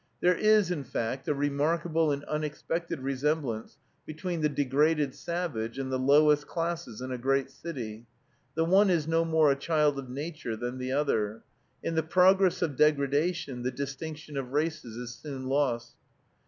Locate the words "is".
0.33-0.71, 8.89-9.07, 14.97-15.13